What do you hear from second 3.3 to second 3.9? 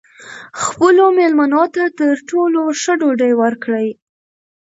ورکړئ.